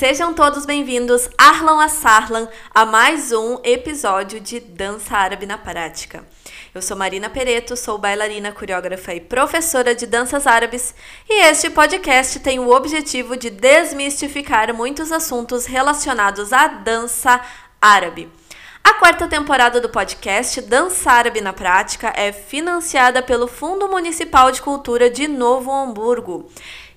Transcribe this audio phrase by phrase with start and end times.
[0.00, 6.24] Sejam todos bem-vindos, Arlan Assarlan, a mais um episódio de Dança Árabe na Prática.
[6.74, 10.94] Eu sou Marina Pereto, sou bailarina, coreógrafa e professora de danças árabes,
[11.28, 17.38] e este podcast tem o objetivo de desmistificar muitos assuntos relacionados à dança
[17.78, 18.32] árabe.
[18.82, 24.62] A quarta temporada do podcast Dança Árabe na Prática é financiada pelo Fundo Municipal de
[24.62, 26.50] Cultura de Novo Hamburgo.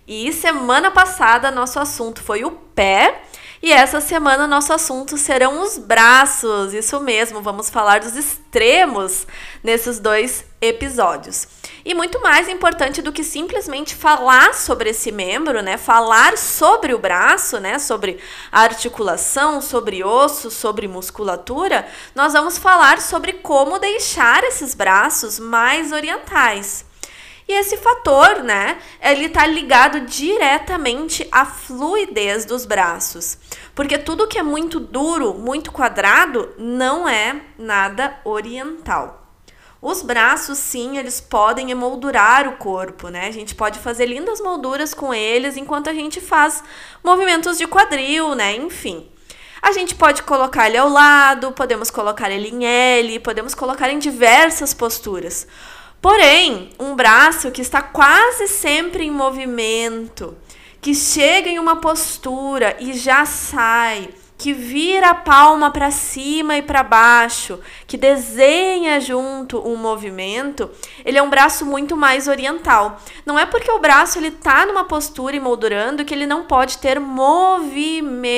[0.07, 3.23] E semana passada nosso assunto foi o pé.
[3.61, 6.73] E essa semana nosso assunto serão os braços.
[6.73, 9.25] Isso mesmo, vamos falar dos extremos
[9.63, 11.47] nesses dois episódios.
[11.85, 15.77] E muito mais importante do que simplesmente falar sobre esse membro, né?
[15.77, 17.79] Falar sobre o braço, né?
[17.79, 18.19] Sobre
[18.51, 26.83] articulação, sobre osso, sobre musculatura, nós vamos falar sobre como deixar esses braços mais orientais.
[27.47, 33.37] E esse fator, né, ele está ligado diretamente à fluidez dos braços.
[33.75, 39.23] Porque tudo que é muito duro, muito quadrado, não é nada oriental.
[39.81, 43.27] Os braços, sim, eles podem emoldurar o corpo, né?
[43.27, 46.63] A gente pode fazer lindas molduras com eles enquanto a gente faz
[47.03, 48.55] movimentos de quadril, né?
[48.55, 49.11] Enfim.
[49.61, 53.99] A gente pode colocar ele ao lado, podemos colocar ele em L, podemos colocar em
[53.99, 55.45] diversas posturas.
[56.03, 60.35] Porém, um braço que está quase sempre em movimento,
[60.81, 66.61] que chega em uma postura e já sai, que vira a palma para cima e
[66.61, 70.69] para baixo, que desenha junto um movimento,
[71.05, 73.01] ele é um braço muito mais oriental.
[73.25, 76.79] Não é porque o braço ele tá numa postura e moldurando que ele não pode
[76.79, 78.29] ter movimento.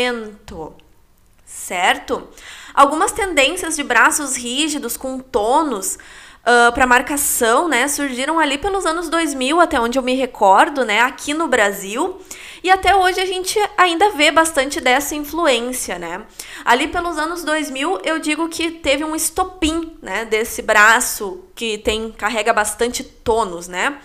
[1.43, 2.27] Certo?
[2.75, 5.97] Algumas tendências de braços rígidos com tonos
[6.45, 11.01] uh, para marcação, né, surgiram ali pelos anos 2000, até onde eu me recordo, né,
[11.01, 12.21] aqui no Brasil.
[12.63, 16.23] E até hoje a gente ainda vê bastante dessa influência, né?
[16.63, 22.11] Ali pelos anos 2000, eu digo que teve um estopim, né, desse braço que tem
[22.11, 23.99] carrega bastante tônus, né?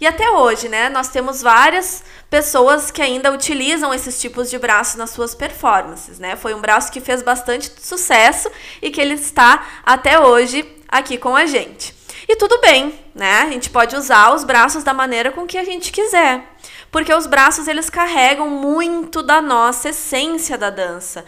[0.00, 4.96] E até hoje, né, nós temos várias pessoas que ainda utilizam esses tipos de braços
[4.96, 6.34] nas suas performances, né?
[6.34, 8.50] Foi um braço que fez bastante sucesso
[8.82, 11.94] e que ele está até hoje aqui com a gente.
[12.28, 13.42] E tudo bem, né?
[13.42, 16.44] A gente pode usar os braços da maneira com que a gente quiser.
[16.90, 21.24] Porque os braços eles carregam muito da nossa essência da dança.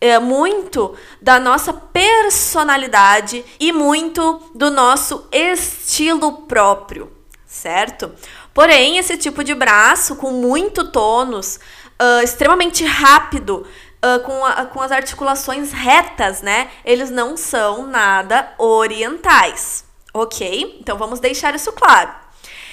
[0.00, 7.10] É, muito da nossa personalidade e muito do nosso estilo próprio,
[7.46, 8.12] certo?
[8.52, 11.58] Porém, esse tipo de braço com muito tônus,
[12.00, 13.66] uh, extremamente rápido,
[14.04, 16.70] uh, com, a, com as articulações retas, né?
[16.84, 20.78] Eles não são nada orientais, ok?
[20.80, 22.12] Então vamos deixar isso claro.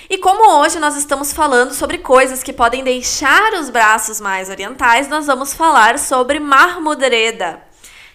[0.10, 5.08] E como hoje nós estamos falando sobre coisas que podem deixar os braços mais orientais,
[5.08, 7.62] nós vamos falar sobre Marmudreda.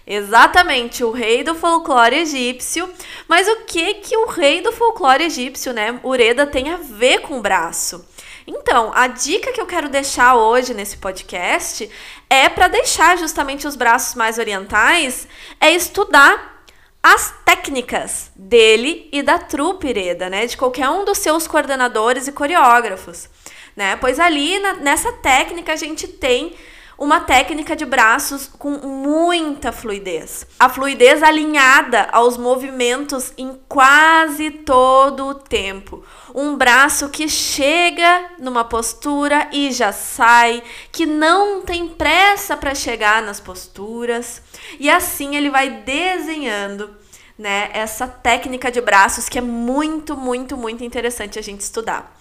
[0.06, 2.88] Exatamente, o rei do folclore egípcio.
[3.26, 7.38] Mas o que que o rei do folclore egípcio, né, Ureda, tem a ver com
[7.38, 8.06] o braço?
[8.46, 11.90] Então, a dica que eu quero deixar hoje nesse podcast
[12.30, 15.26] é para deixar justamente os braços mais orientais,
[15.60, 16.62] é estudar
[17.02, 20.46] as técnicas dele e da trupe Ireda, né?
[20.46, 23.28] De qualquer um dos seus coordenadores e coreógrafos,
[23.76, 23.96] né?
[23.96, 26.54] Pois ali na, nessa técnica a gente tem
[26.98, 30.46] uma técnica de braços com muita fluidez.
[30.58, 36.02] A fluidez alinhada aos movimentos em quase todo o tempo.
[36.34, 43.22] Um braço que chega numa postura e já sai, que não tem pressa para chegar
[43.22, 44.40] nas posturas.
[44.80, 46.96] E assim ele vai desenhando
[47.38, 52.16] né, essa técnica de braços que é muito, muito, muito interessante a gente estudar.